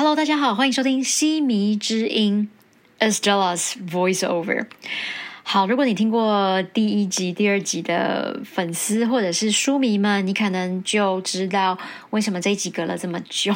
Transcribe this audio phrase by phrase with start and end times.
[0.00, 2.48] Hello，大家好，欢迎收听西迷之音
[3.00, 4.66] Estella's Voiceover。
[5.42, 11.76] 好，如果你听过第一集、第二集的粉丝或者是书迷们，你可能就知道
[12.08, 13.52] 为什么这一集隔了这么久。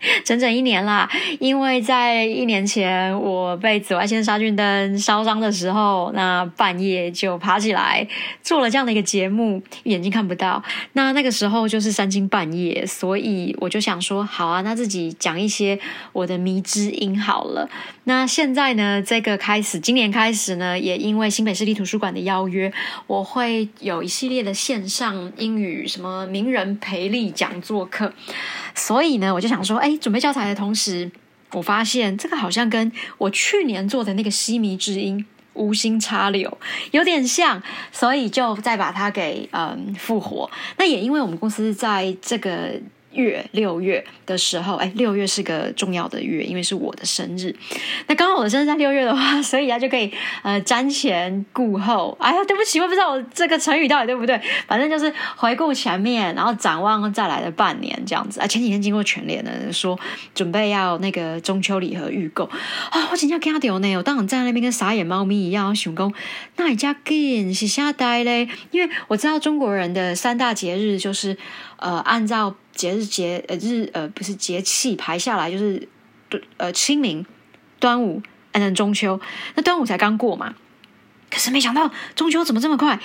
[0.24, 1.08] 整整一年啦，
[1.40, 8.06] 因为在一年前我被紫外线杀菌灯烧伤的时候，那半夜就爬起来
[8.42, 10.62] 做了这样的一个节目，眼睛看不到。
[10.92, 15.78] 那那个时候就是三更半夜，所以我就想说，好啊，那自己讲一些
[16.12, 17.68] 我的迷之音好了。
[18.04, 22.72] 那现在呢，这个开始，今年开始呢，也因为新北市立图书馆的邀约，
[23.06, 28.12] 我会有一系列的线上英语什么名人培力讲座课。
[28.78, 31.10] 所以呢，我就想说，哎，准备教材的同时，
[31.52, 36.56] 我发现这个好像跟我去年做的那个西迷之音无心插柳
[36.92, 40.50] 有点像，所以就再把它给嗯复活。
[40.78, 42.80] 那也因为我们公司在这个。
[43.12, 47.54] 月六月的时候，哎，六月是个重要的月，因为是我的生日。
[48.06, 52.16] 那刚好我的生日在六月的话， 所以啊就可以呃瞻前顾后。
[52.20, 54.40] 哎呀，对不起，我不知道我这个成语到底对不对。
[54.66, 58.46] 反正就是回顾前面，然后展望再来的半年这样子啊。
[58.46, 59.98] 前几天经过全联呢，说
[60.34, 62.44] 准备要那个中秋礼盒预购
[62.90, 66.12] 啊，我今天给他丢呢，我当场站在那边跟傻眼猫咪一样，熊公
[66.56, 71.36] 那一家店是吓呆嘞，因为我知道中国人的三大节日就是
[71.78, 72.54] 呃按照。
[72.78, 75.88] 节日节呃日呃不是节气排下来就是
[76.58, 77.26] 呃清明、
[77.80, 79.20] 端午，嗯中秋，
[79.56, 80.54] 那端午才刚过嘛，
[81.30, 82.98] 可是没想到中秋怎么这么快？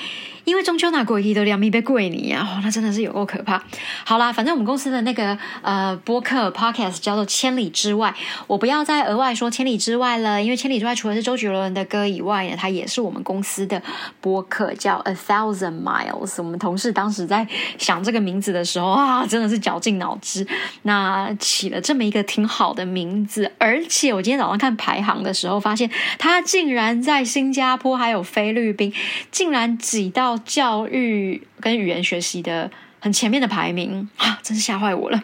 [0.45, 3.63] 因为中秋那过一都两米被贵你啊，哦，那真的是有够可怕。
[4.03, 8.13] 好啦，反正我们公司的那个呃播客 podcast 叫做《千里之外》，
[8.47, 13.81] 我不要再额外说《千里之外》了，因为《千里之外》除了是周杰伦的歌以外呢，它也是我们公司的
[14.19, 16.33] 播客，叫 A Thousand Miles。
[16.39, 20.45] 我们同事当时在想这个名字的时候啊，真的是绞尽脑汁，
[20.81, 23.49] 那起了这么一个挺好的名字。
[23.57, 28.93] 而且我今天早上看排行的时候，发现它竟然在新加坡还有有菲律宾，
[29.29, 30.39] 竟然挤到。
[30.45, 32.69] 教育跟语言学习的
[32.99, 35.19] 很前面的排名啊，真是吓坏我了。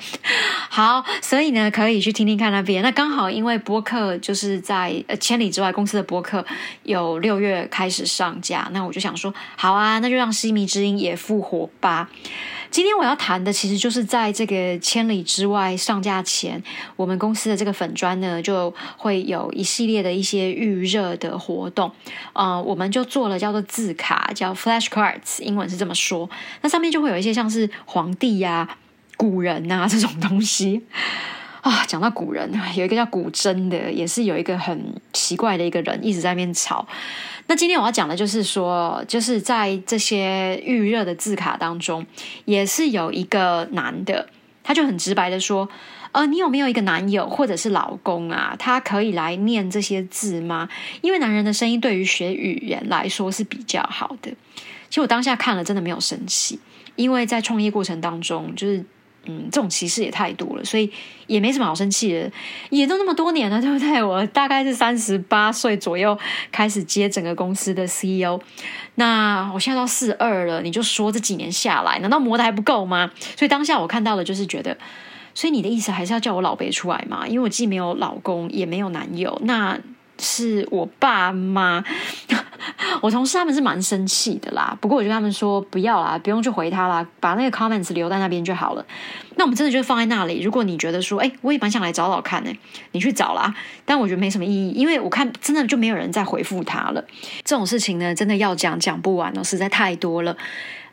[0.69, 2.81] 好，所以呢，可以去听听看那边。
[2.81, 6.43] 那刚好因为播客就是在呃千里之外公司的播客
[6.81, 12.09] 有六月开始上架，那我就想说，好啊，那就让西迷之音也复活吧。
[12.71, 16.61] 今天我要谈的，其实就是在这个千里之外上架前，
[16.95, 21.91] 我们公司的这个粉砖呢，就会有一系列的一些预热的活动。
[22.33, 26.29] 呃，我们就做了叫做字卡，叫 Flash Cards，英文是这么说。
[26.61, 28.77] 那上面就会有一些像是皇帝呀、
[29.17, 30.83] 古人啊这种东西。
[31.61, 36.87] 啊，讲到古人，有一个叫古筝的，也是有一个很奇怪的一个人一直在那边吵。
[37.49, 42.05] 那今天我要讲的就是说，就是在这些预热的字卡当中，
[42.45, 44.29] 也是有一个男的，
[44.61, 45.67] 他就很直白的说
[46.13, 48.55] ：“呃，你有没有一个男友或者是老公啊？
[48.59, 50.69] 他可以来念这些字吗？
[51.01, 54.29] 因为男人的声音对于学语言来说是比较好的。”
[54.87, 56.59] 其实我当下看了，真的没有生气，
[56.95, 58.85] 因为在创业过程当中，就是。
[59.25, 60.91] 嗯，这种歧视也太多了，所以
[61.27, 62.31] 也没什么好生气的。
[62.69, 64.01] 也都那么多年了，对不对？
[64.03, 66.17] 我大概是三十八岁左右
[66.51, 68.39] 开始接整个公司的 CEO，
[68.95, 73.11] 那我现在到四二了，你就说这几年下来，难道磨的还不够吗？
[73.35, 74.77] 所以当下我看到的就是觉得，
[75.33, 77.27] 所以你的意思还是要叫我老辈出来嘛？
[77.27, 79.79] 因为我既没有老公，也没有男友，那。
[80.21, 81.81] 是我爸妈，
[83.01, 84.77] 我同事他们是蛮生气的啦。
[84.81, 88.85] 不过我就跟他们说不要啦，不用去回他啦，把那个 comments 留在那边就好了。
[89.35, 90.41] 那我们真的就放在那里。
[90.41, 92.51] 如果你觉得说，哎，我也蛮想来找找看呢，
[92.91, 93.53] 你去找啦。
[93.85, 97.03] 但我觉得没什么意义，因为我看真的就没有人再回复他了。
[97.43, 100.35] 这种事情呢，真的要讲讲不完哦，实在太多了。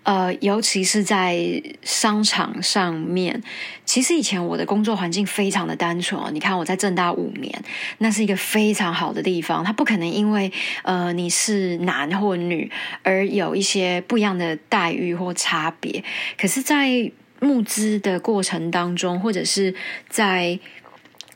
[0.07, 3.43] 呃，尤其是在商场上面，
[3.85, 6.31] 其实以前我的工作环境非常的单纯哦。
[6.33, 7.65] 你看我在正大五年，
[7.99, 10.53] 那是一个非常好的地方，它不可能因为
[10.85, 12.71] 呃你是男或女
[13.03, 16.05] 而有一些不一样的待遇或差别。
[16.39, 19.75] 可是，在募资的过程当中，或者是
[20.09, 20.61] 在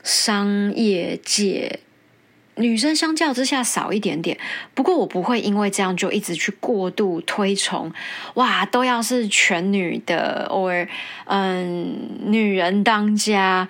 [0.04, 1.80] 商业界。
[2.56, 4.36] 女生相较之下少一点点，
[4.74, 7.90] 不过我不会因为这样就一直去过度推崇，
[8.34, 10.86] 哇，都要是全女的，or
[11.26, 13.68] 嗯，女人当家。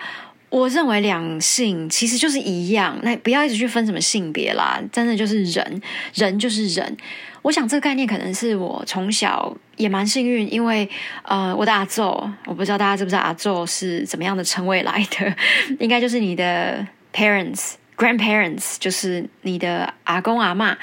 [0.49, 5.81] 我认为两性其实就是一样，那不要一直去分什么性别啦，真的就是人，
[6.13, 6.97] 人就是人。
[7.41, 10.89] 我想这个概念可能是我从小也蛮幸运，因为
[11.23, 15.33] 呃，我的阿宙，我不知道大家知不知道阿宙是怎么样的称谓来的，
[15.79, 17.75] 应该就是你的 parents。
[18.01, 20.75] grandparents，就是你的阿公阿妈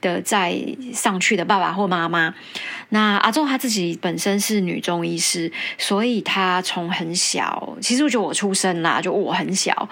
[0.00, 0.56] 的在
[0.94, 2.34] 上去的爸爸或妈妈。
[2.88, 9.88] 那阿仲他自己本身是女中医师，所以他从很小，其实我觉得我出生啦，就我很小，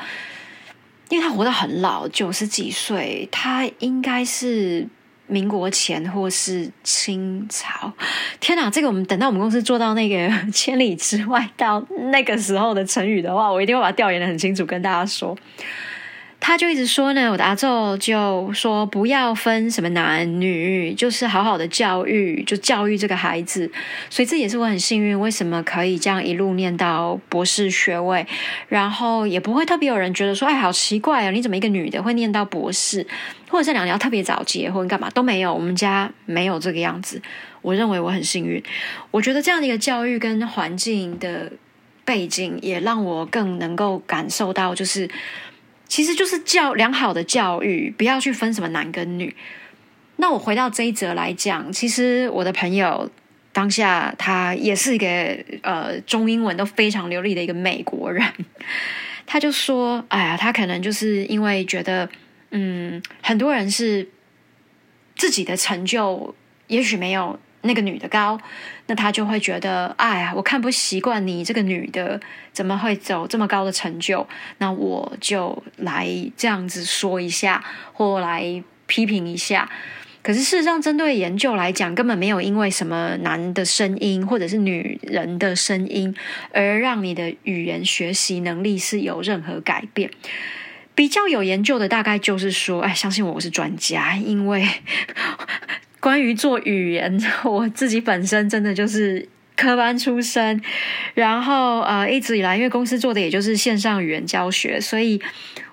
[1.11, 4.88] 因为他活得很老，九十几岁，他应该是。
[5.32, 7.93] 民国前或是清朝，
[8.41, 8.69] 天哪！
[8.69, 11.81] 这个我们等到我们公司做到那个千里之外到
[12.11, 15.38] 那个时候的成语的话，我一定会把它调研的很清楚，跟大家说。
[16.42, 23.70] 他就一直说呢，我的阿宙就说不要分什么男女，就是好好的教育，就教育这个孩子。
[24.08, 28.26] 所以这也是我很幸运，为什么可以这样一路念到博士学位，
[28.69, 33.06] 然后也不会特别有人觉得说，哎，好奇怪啊，你怎么一个女的会念到博士，
[33.50, 37.20] 或者这两年要特别早结婚干嘛都没有，我们家没有这个样子。
[37.60, 38.60] 我认为我很幸运，
[39.10, 41.52] 我觉得这样的一个教育跟环境的
[42.06, 45.06] 背景，也让我更能够感受到，就是。
[45.90, 49.34] 其实就是教良好的教育，不要去分什么男跟女。
[50.16, 53.10] 那我回到这一则来讲，其实我的朋友
[53.52, 55.06] 当下他也是一个
[55.62, 58.25] 呃中英文都非常流利的一个美国人，
[59.26, 62.08] 他就说：“哎呀，他可能就是因为觉得，
[62.52, 64.08] 嗯，很多人是
[65.16, 66.32] 自己的成就
[66.69, 68.40] 也许没有。”那个女的高，
[68.86, 72.20] 那他就会觉得，哎呀，我看不习惯你这个女的
[72.52, 74.26] 怎么会走这么高的成就？
[74.58, 77.62] 那我就来这样子说一下，
[77.92, 79.70] 或来批评一下。
[80.22, 86.14] 可是事实上，针对研究来讲，根本没有因为什么男的声音或者是女人的声音，
[86.52, 90.10] 而让你的语言学习能力是有任何改变。
[90.94, 94.68] 比较有研究的，大概就是说，哎，相信我，我是专家，因为。
[96.00, 100.61] 关于做语言， 我自己本身真的就是科班出身，
[101.12, 105.20] 然后呃一直以来，因为公司做的也就是线上语言教学，所以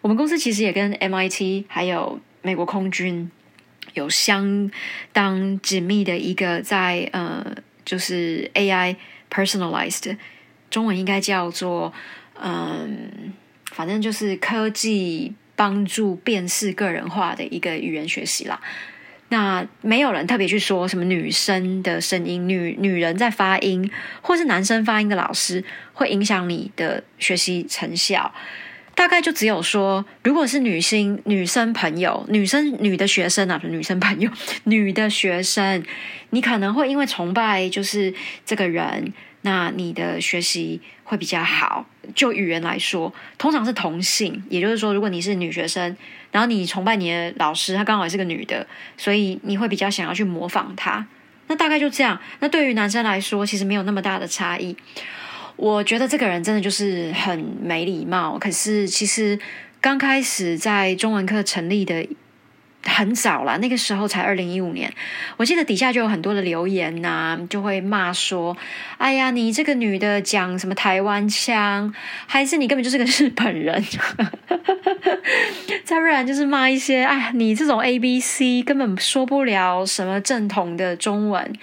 [0.02, 3.32] 我们公司其实也跟 MIT 还有美国空军
[3.94, 4.70] 有相
[5.14, 8.98] 当紧密的一个在呃就是 AI
[9.32, 10.18] personalized，
[10.70, 11.94] 中文应该叫做
[12.42, 13.34] 嗯，
[13.72, 18.60] 反正就是科技帮助辨识个人化的一个语言学习啦。
[19.30, 23.92] 那没有人特别去说什么女生的声音、女女人在发音，
[24.22, 25.64] 或是男生发音的老师
[25.94, 28.34] 会影响你的学习成效。
[28.96, 34.32] 大概就只有说，如果是女性、女生朋友、女生女的学生啊，女生朋友、
[34.64, 35.84] 女的学生，
[36.32, 38.14] 你可能会因为崇拜就是
[38.46, 39.14] 这个人。
[39.48, 41.86] 那你的学习会比较好。
[42.14, 45.96] 就语言来说，通常是同性，也就是说，如果你是女学生，
[46.32, 48.68] 然后你崇拜你的老师，她刚好也是个女的，
[48.98, 51.08] 所以你会比较想要去模仿她。
[51.48, 52.20] 那大概就这样。
[52.40, 54.76] 那对于男生来说，其实没有那么大的差异。
[55.56, 58.38] 我觉得这个人真的就是很没礼貌。
[58.38, 59.40] 可是其实
[59.80, 62.06] 刚开始在中文课成立的。
[62.88, 64.92] 很早了，那个时候才二零一五年。
[65.36, 68.58] 我记得底下就有很多的留言呐，就会骂说
[68.98, 71.94] ：“哎呀，你这个女的讲什么台湾腔，
[72.26, 73.84] 还是你根本就是个日本人？”
[75.84, 81.54] 再不然就是骂一些：“哎呀，你这种 A B C 根本说不了什么正统的中文。”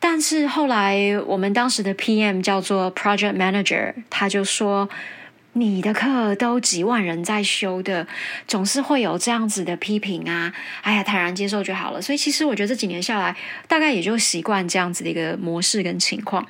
[0.00, 4.88] 但是后来我们当时的 P M 叫做 Project Manager，他就说。
[5.54, 8.06] 你的课都几万人在修的，
[8.46, 10.52] 总是会有这样子的批评啊！
[10.82, 12.00] 哎呀，坦然接受就好了。
[12.00, 13.36] 所以其实我觉得这几年下来，
[13.66, 16.46] 大概也就习惯这样子的一个模式跟情况。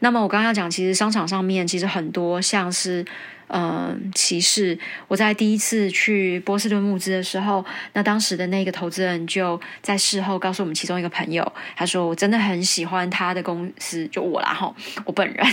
[0.00, 3.04] 那么我刚刚讲，其实商场上面其实很多像是。
[3.52, 4.78] 嗯，歧视。
[5.08, 7.64] 我在第一次去波士顿募资的时候，
[7.94, 14.72] 那当时的那个投资人就在事后告诉我们其中一个朋友，他说：“我真的很喜欢他的公司，就我啦哈，
[15.04, 15.46] 我本人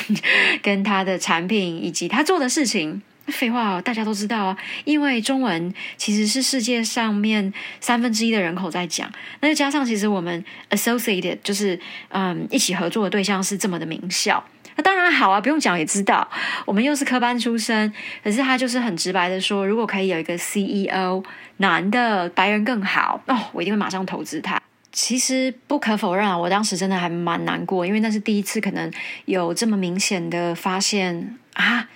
[0.61, 7.51] 跟他的产品以及他做的事情。”废话，大家都知道啊，因为中文其实是世界上面
[7.81, 9.11] 三分之一的人口在讲，
[9.41, 11.77] 那就加上其实我们 associated 就是
[12.07, 14.41] 嗯一起合作的对象是这么的名校。
[14.77, 16.27] 那当然好啊，不用讲也知道，
[16.65, 17.91] 我们又是科班出身。
[18.23, 21.23] 可是他就是很直白的说，如果可以有一个 CEO
[21.57, 24.61] 男的白人更好哦，我一定会马上投资他。
[24.91, 28.91] 其实不可否认啊，我当时真的还蛮难过，因为那是第一次可能
[29.25, 31.87] 有这么明显的发现啊，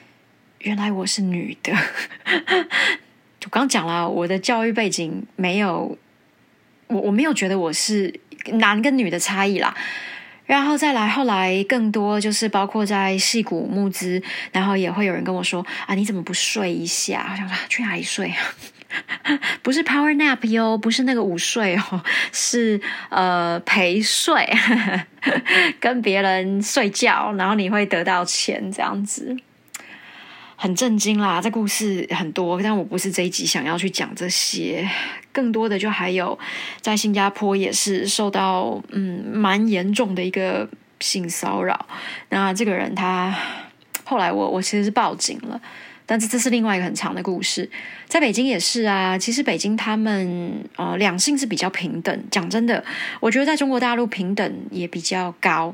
[0.60, 1.74] 原来我是女的。
[3.46, 5.98] 我刚讲了，我的教育背景没有，
[6.88, 8.20] 我我没有觉得我是
[8.54, 9.76] 男跟女的差异啦。
[10.52, 19.40] 然后再来，后来更多就是包括在戏谷募资，然后也会有人跟我说：“啊，你怎么不睡一下？”我想说去哪里睡啊？
[19.64, 22.04] 不是 power nap 哟，不是那个午睡哦，
[22.34, 24.46] 是呃陪睡，
[25.80, 29.38] 跟别人睡觉，然后你会得到钱这样子。
[30.62, 31.42] 很震惊啦！
[31.42, 34.88] 这故事很多，但我不是这一集想要去讲这些，
[35.32, 36.38] 更多的就还有
[36.82, 41.88] 在新加坡也是受到嗯蛮严重的一个性骚扰。
[42.30, 43.36] 那这个人他
[44.04, 45.60] 后来我我其实是报警了，
[46.06, 47.68] 但这这是另外一个很长的故事。
[48.08, 52.24] 在北京也是啊，其实北京他们呃两性是比较平等。
[52.30, 52.86] 讲真的，
[53.20, 55.74] 我觉得在中国大陆平等也比较高。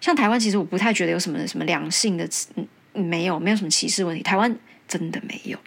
[0.00, 2.66] 像台湾，其实我不太觉得有什么什么两性的嗯。
[2.94, 4.22] 没有，没有什么歧视问题。
[4.22, 4.56] 台湾
[4.88, 5.58] 真的没有，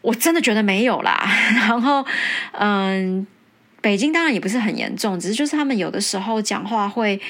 [0.00, 1.28] 我真的觉得没有啦。
[1.56, 2.06] 然后，
[2.52, 3.26] 嗯，
[3.80, 7.20] 北京当然也不是很严重，只是就是他们有的时候讲话会，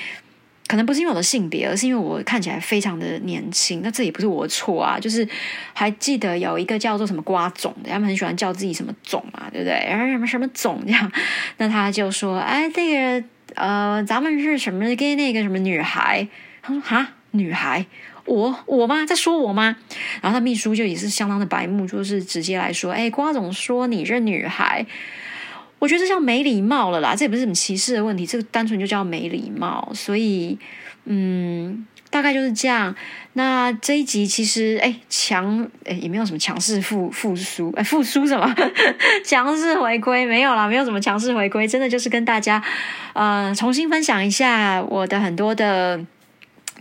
[0.67, 3.81] 可能不是因为我的性别，而是因为我看起来非常的年轻。
[3.83, 4.99] 那这也不是我的错啊。
[4.99, 5.27] 就是
[5.73, 9.87] 还记得有一个叫做什么瓜总的，他们很喜欢叫自己什么总嘛，对不对？
[9.89, 11.13] 然后什么什么总这样，
[11.59, 16.27] 那他就说：“哎，这个呃，咱们是什么跟那个什么女孩？”
[16.63, 17.87] 他说：“哈，女孩。”
[18.29, 19.07] 我我吗？
[19.07, 19.75] 在说我吗？
[20.21, 24.85] 然后他秘书就也是相当的白目，就是直接来说：“哎，瓜总说你这女孩，
[25.79, 27.15] 我觉得这叫没礼貌了啦。
[27.17, 29.91] 这也不是什么歧视的问题，这个单纯就叫没礼貌。
[29.95, 30.59] 所以，
[31.07, 32.95] 嗯，大概就是这样。
[33.33, 38.55] 那这一集其实，哎，强，哎，也没有什么强势复复苏，哎，复苏什么
[39.25, 42.63] 强势回归没有啦，没有什么强势回归，真的就是跟大家
[43.15, 46.05] 呃重新分享一下我的很多的。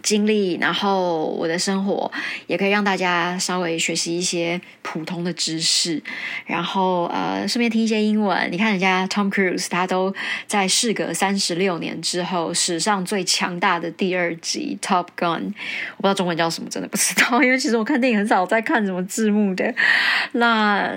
[0.01, 2.12] 经历，然后我的生活
[2.48, 6.01] 也可以让大家稍微学习一些普通的知识，
[6.46, 8.50] 然后呃，顺便听一些英文。
[8.51, 10.13] 你看人家 Tom Cruise，他都
[10.46, 15.54] 在事隔三十六年之后，史上最强大的第二集 Top Gun，
[15.98, 19.74] 我不知道中文叫什么，真的不知道， 因为其实我看电影很少在看什么字幕的。
[20.34, 20.94] 那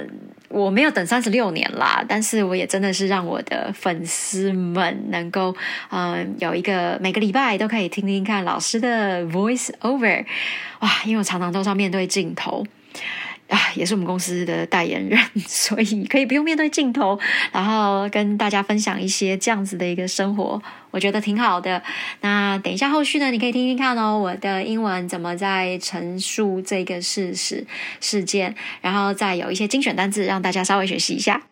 [0.50, 5.54] 我没有等三十六年啦，但是我也真的是让我的粉丝们能够，
[5.90, 10.24] 嗯，有一个每个礼拜都可以听听看老师的 voice over，
[10.80, 12.66] 哇，因为我常常都是要面对镜头。
[13.50, 17.18] 啊，也是我们公司的代言人， 所以可以不用面对镜头，
[17.50, 21.82] 然后跟大家分享一些这样子的一个生活，我觉得挺好的。
[22.20, 27.66] 那等一下后续呢，你可以听听看哦，我的英文怎么在陈述这个事实
[28.00, 31.42] 事件，然后再有一些精选单字让大家稍微学习一下。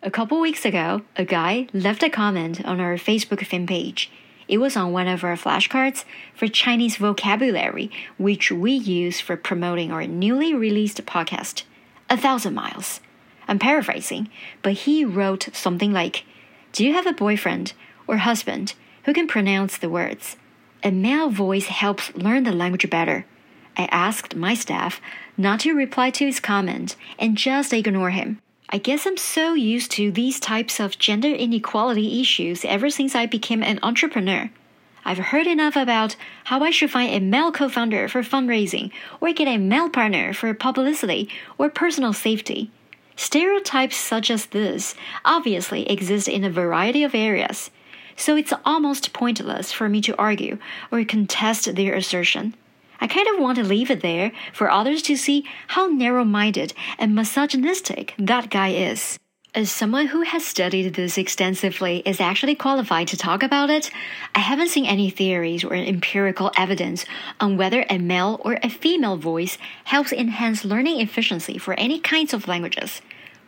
[0.00, 4.08] A couple weeks ago, a guy left a comment on our Facebook fan page.
[4.48, 9.92] It was on one of our flashcards for Chinese vocabulary, which we use for promoting
[9.92, 11.64] our newly released podcast,
[12.08, 13.00] A Thousand Miles.
[13.46, 14.30] I'm paraphrasing,
[14.62, 16.24] but he wrote something like
[16.72, 17.74] Do you have a boyfriend
[18.06, 18.72] or husband
[19.04, 20.36] who can pronounce the words?
[20.82, 23.26] A male voice helps learn the language better.
[23.76, 25.00] I asked my staff
[25.36, 28.40] not to reply to his comment and just ignore him.
[28.70, 33.24] I guess I'm so used to these types of gender inequality issues ever since I
[33.24, 34.50] became an entrepreneur.
[35.06, 38.90] I've heard enough about how I should find a male co founder for fundraising,
[39.22, 42.70] or get a male partner for publicity or personal safety.
[43.16, 44.94] Stereotypes such as this
[45.24, 47.70] obviously exist in a variety of areas,
[48.16, 50.58] so it's almost pointless for me to argue
[50.92, 52.54] or contest their assertion.
[53.00, 56.72] I kind of want to leave it there for others to see how narrow minded
[56.98, 59.18] and misogynistic that guy is.
[59.54, 63.90] As someone who has studied this extensively is actually qualified to talk about it,
[64.34, 67.06] I haven't seen any theories or empirical evidence
[67.40, 72.34] on whether a male or a female voice helps enhance learning efficiency for any kinds
[72.34, 73.00] of languages.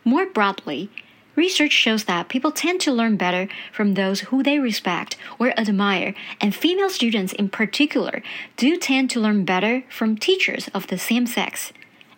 [0.03, 0.89] More broadly,
[1.36, 6.14] Research shows that people tend to learn better from those who they respect or admire,
[6.40, 8.22] and female students in particular
[8.56, 11.74] do tend to learn better from teachers of the same sex.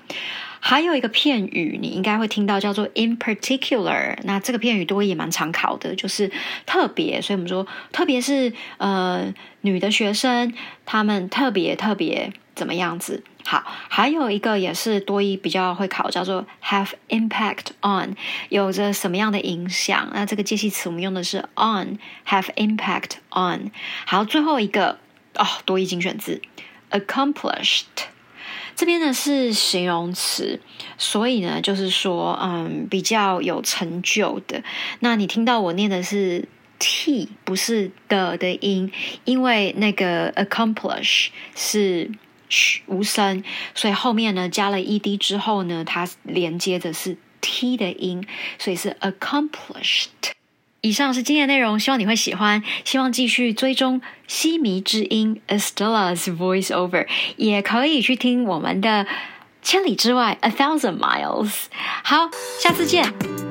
[0.63, 4.15] 还有一个片语，你应该会听到叫做 in particular。
[4.25, 6.29] 那这个片语多也蛮常考的，就是
[6.67, 7.19] 特别。
[7.19, 10.53] 所以我们说，特别是呃女的学生，
[10.85, 13.23] 她们特别特别怎么样子？
[13.51, 18.15] 好，还有一个也是多一比较会考，叫做 have impact on，
[18.47, 20.09] 有着什么样的影响？
[20.13, 23.71] 那这个介系词我们用的是 on，have impact on。
[24.05, 24.99] 好，最后一个
[25.35, 26.41] 哦，多一精选字
[26.91, 27.83] accomplished。
[28.73, 30.61] 这边呢是形容词，
[30.97, 34.63] 所以呢就是说，嗯，比较有成就的。
[35.01, 36.47] 那你听到我念的是
[36.79, 38.89] t，不是的的音，
[39.25, 42.09] 因为那个 accomplish 是
[42.87, 43.43] 无声，
[43.73, 48.25] 所以后面呢加了 ed 之后呢，它连接的是 t 的音，
[48.57, 50.09] 所以是 accomplished。
[50.81, 52.63] 以上是今天的内容，希望你会喜欢。
[52.83, 59.05] 希望继续追踪西迷之音 Estella's Voice Over，也可以去听我们的
[59.61, 61.65] 千里之外 A Thousand Miles。
[62.03, 62.29] 好，
[62.59, 63.50] 下次见。